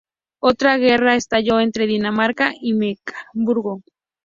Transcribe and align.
Otra 0.39 0.77
guerra 0.77 1.13
estalló 1.13 1.59
entre 1.59 1.85
Dinamarca 1.85 2.53
y 2.59 2.73
Mecklemburgo. 2.73 3.83